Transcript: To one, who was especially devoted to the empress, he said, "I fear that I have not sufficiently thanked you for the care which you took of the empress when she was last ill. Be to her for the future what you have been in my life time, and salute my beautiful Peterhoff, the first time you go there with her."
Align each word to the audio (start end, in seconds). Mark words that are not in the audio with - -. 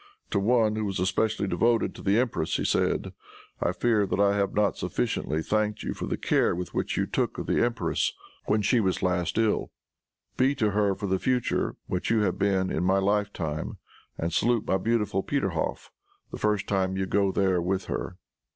To 0.31 0.39
one, 0.39 0.77
who 0.77 0.85
was 0.85 0.99
especially 0.99 1.47
devoted 1.47 1.93
to 1.93 2.01
the 2.01 2.17
empress, 2.17 2.57
he 2.57 2.65
said, 2.65 3.13
"I 3.61 3.71
fear 3.71 4.07
that 4.07 4.19
I 4.19 4.35
have 4.35 4.55
not 4.55 4.75
sufficiently 4.75 5.43
thanked 5.43 5.83
you 5.83 5.93
for 5.93 6.07
the 6.07 6.17
care 6.17 6.55
which 6.55 6.97
you 6.97 7.05
took 7.05 7.37
of 7.37 7.45
the 7.45 7.63
empress 7.63 8.11
when 8.47 8.63
she 8.63 8.79
was 8.79 9.03
last 9.03 9.37
ill. 9.37 9.69
Be 10.37 10.55
to 10.55 10.71
her 10.71 10.95
for 10.95 11.05
the 11.05 11.19
future 11.19 11.75
what 11.85 12.09
you 12.09 12.21
have 12.21 12.39
been 12.39 12.71
in 12.71 12.83
my 12.83 12.97
life 12.97 13.31
time, 13.31 13.77
and 14.17 14.33
salute 14.33 14.65
my 14.65 14.77
beautiful 14.77 15.21
Peterhoff, 15.21 15.91
the 16.31 16.39
first 16.39 16.65
time 16.67 16.97
you 16.97 17.05
go 17.05 17.31
there 17.31 17.61
with 17.61 17.85
her." 17.85 18.17